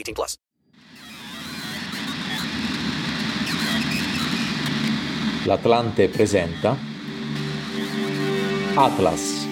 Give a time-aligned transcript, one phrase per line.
[0.00, 0.36] 18 plus.
[5.44, 6.76] L'Atlante presenta
[8.74, 9.46] Atlas.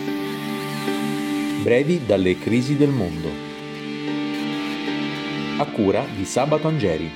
[1.62, 3.46] Brevi dalle crisi del mondo.
[5.58, 7.10] A cura di Sabato Angeri.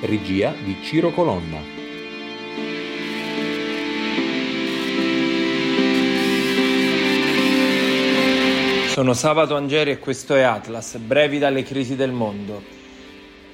[0.00, 1.77] Regia di Ciro Colonna.
[8.98, 12.60] Sono Sabato Angeri e questo è Atlas, brevi dalle crisi del mondo.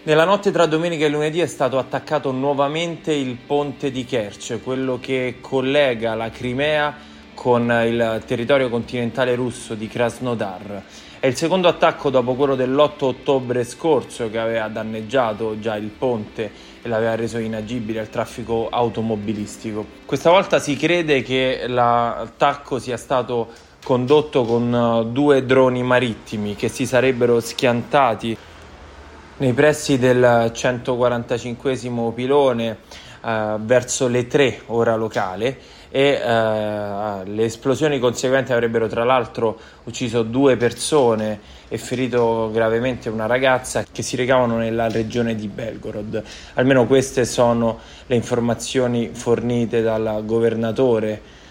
[0.04, 4.98] Nella notte tra domenica e lunedì è stato attaccato nuovamente il ponte di Kerch, quello
[4.98, 6.96] che collega la Crimea
[7.34, 10.82] con il territorio continentale russo di Krasnodar.
[11.20, 16.50] È il secondo attacco dopo quello dell'8 ottobre scorso che aveva danneggiato già il ponte
[16.80, 19.84] e l'aveva reso inagibile al traffico automobilistico.
[20.06, 26.86] Questa volta si crede che l'attacco sia stato condotto con due droni marittimi che si
[26.86, 28.36] sarebbero schiantati
[29.36, 32.78] nei pressi del 145 pilone
[33.22, 35.58] eh, verso le 3 ora locale
[35.90, 41.38] e eh, le esplosioni conseguenti avrebbero tra l'altro ucciso due persone
[41.68, 46.22] e ferito gravemente una ragazza che si recavano nella regione di Belgorod.
[46.54, 51.42] Almeno queste sono le informazioni fornite dal governatore eh,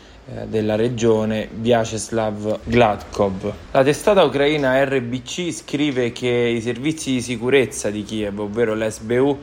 [0.46, 3.54] della regione Vyacheslav Gladkov.
[3.72, 9.40] La testata ucraina RBC scrive che i servizi di sicurezza di Kiev, ovvero l'SBU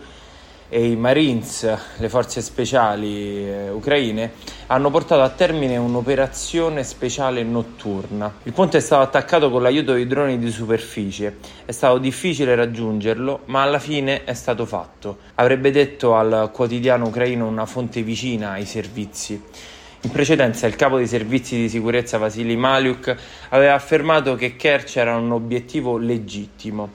[0.72, 4.34] e i Marines, le forze speciali eh, ucraine,
[4.68, 8.32] hanno portato a termine un'operazione speciale notturna.
[8.44, 11.38] Il ponte è stato attaccato con l'aiuto di droni di superficie.
[11.64, 15.18] È stato difficile raggiungerlo, ma alla fine è stato fatto.
[15.34, 19.42] Avrebbe detto al quotidiano ucraino una fonte vicina ai servizi.
[20.02, 23.14] In precedenza il capo dei servizi di sicurezza Vasily Maliuk
[23.50, 26.92] aveva affermato che Kerch era un obiettivo legittimo.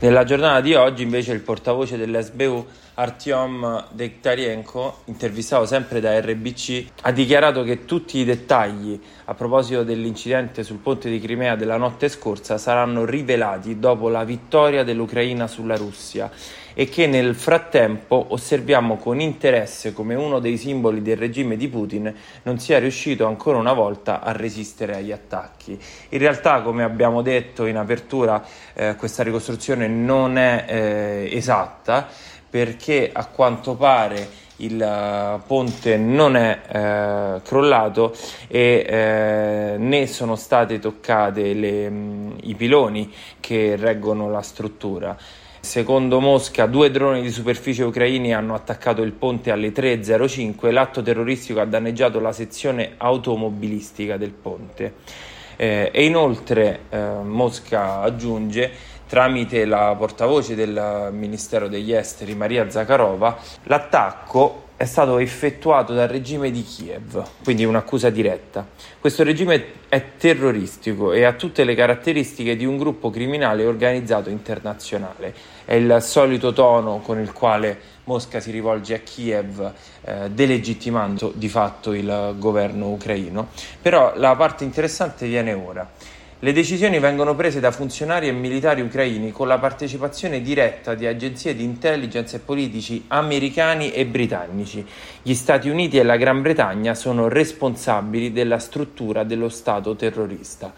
[0.00, 2.66] Nella giornata di oggi invece il portavoce dell'SBU
[2.98, 10.64] Artyom Dekhtarienko, intervistato sempre da RBC, ha dichiarato che tutti i dettagli a proposito dell'incidente
[10.64, 16.28] sul ponte di Crimea della notte scorsa saranno rivelati dopo la vittoria dell'Ucraina sulla Russia
[16.74, 22.12] e che nel frattempo osserviamo con interesse come uno dei simboli del regime di Putin
[22.42, 25.78] non sia riuscito ancora una volta a resistere agli attacchi.
[26.10, 28.44] In realtà, come abbiamo detto in apertura,
[28.74, 32.08] eh, questa ricostruzione non è eh, esatta
[32.50, 38.12] perché a quanto pare il uh, ponte non è eh, crollato
[38.48, 45.16] e eh, né sono state toccate le, mh, i piloni che reggono la struttura.
[45.60, 51.60] Secondo Mosca, due droni di superficie ucraini hanno attaccato il ponte alle 3.05 l'atto terroristico
[51.60, 54.94] ha danneggiato la sezione automobilistica del ponte.
[55.56, 58.70] Eh, e inoltre eh, Mosca aggiunge
[59.08, 66.52] tramite la portavoce del Ministero degli Esteri Maria Zakharova, l'attacco è stato effettuato dal regime
[66.52, 68.64] di Kiev, quindi un'accusa diretta.
[69.00, 75.34] Questo regime è terroristico e ha tutte le caratteristiche di un gruppo criminale organizzato internazionale.
[75.64, 79.72] È il solito tono con il quale Mosca si rivolge a Kiev,
[80.02, 83.48] eh, delegittimando di fatto il governo ucraino.
[83.82, 85.90] Però la parte interessante viene ora.
[86.40, 91.56] Le decisioni vengono prese da funzionari e militari ucraini con la partecipazione diretta di agenzie
[91.56, 94.86] di intelligence e politici americani e britannici.
[95.20, 100.72] Gli Stati Uniti e la Gran Bretagna sono responsabili della struttura dello Stato terrorista.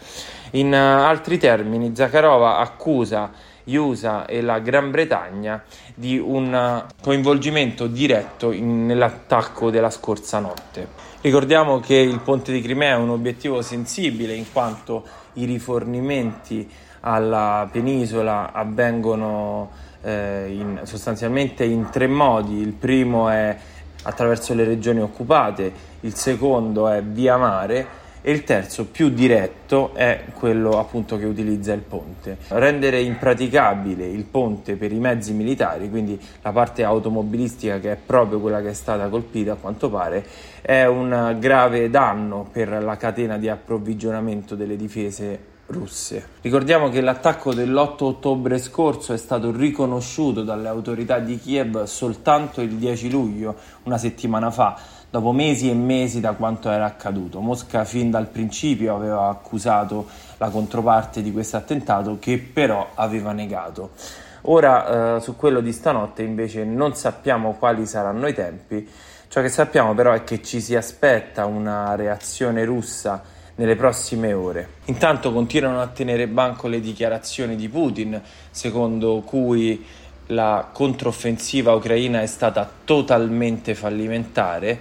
[0.53, 3.29] In uh, altri termini, Zakharova accusa
[3.63, 10.39] gli USA e la Gran Bretagna di un uh, coinvolgimento diretto in, nell'attacco della scorsa
[10.39, 11.09] notte.
[11.21, 16.69] Ricordiamo che il ponte di Crimea è un obiettivo sensibile in quanto i rifornimenti
[17.01, 19.69] alla penisola avvengono
[20.01, 22.59] eh, in, sostanzialmente in tre modi.
[22.59, 23.57] Il primo è
[24.03, 30.25] attraverso le regioni occupate, il secondo è via mare e il terzo più diretto è
[30.33, 32.37] quello appunto che utilizza il ponte.
[32.49, 38.39] Rendere impraticabile il ponte per i mezzi militari, quindi la parte automobilistica che è proprio
[38.39, 40.25] quella che è stata colpita a quanto pare,
[40.61, 46.27] è un grave danno per la catena di approvvigionamento delle difese russe.
[46.41, 52.75] Ricordiamo che l'attacco dell'8 ottobre scorso è stato riconosciuto dalle autorità di Kiev soltanto il
[52.75, 54.77] 10 luglio, una settimana fa,
[55.09, 57.39] dopo mesi e mesi da quanto era accaduto.
[57.39, 60.07] Mosca fin dal principio aveva accusato
[60.37, 63.91] la controparte di questo attentato che però aveva negato.
[64.45, 68.87] Ora eh, su quello di stanotte invece non sappiamo quali saranno i tempi,
[69.27, 74.67] ciò che sappiamo però è che ci si aspetta una reazione russa nelle prossime ore.
[74.85, 79.85] Intanto continuano a tenere banco le dichiarazioni di Putin, secondo cui
[80.27, 84.79] la controffensiva ucraina è stata totalmente fallimentare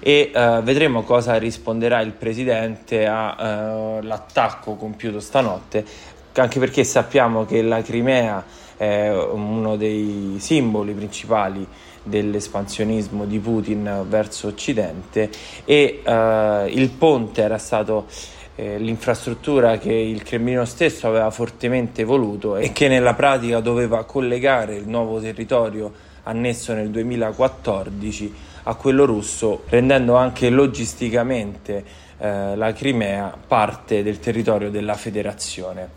[0.00, 5.84] e uh, vedremo cosa risponderà il presidente all'attacco uh, compiuto stanotte,
[6.34, 8.44] anche perché sappiamo che la Crimea
[8.76, 11.66] è uno dei simboli principali
[12.08, 15.30] dell'espansionismo di Putin verso Occidente
[15.64, 18.06] e uh, il ponte era stato
[18.56, 24.74] eh, l'infrastruttura che il Cremlino stesso aveva fortemente voluto e che nella pratica doveva collegare
[24.74, 25.92] il nuovo territorio
[26.24, 28.34] annesso nel 2014
[28.64, 31.84] a quello russo, rendendo anche logisticamente
[32.18, 35.90] eh, la Crimea parte del territorio della federazione.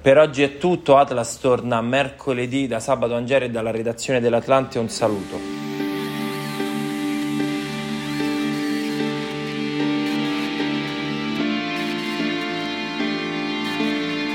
[0.00, 4.88] Per oggi è tutto, Atlas torna mercoledì da Sabato Angere e dalla redazione dell'Atlante un
[4.88, 5.36] saluto.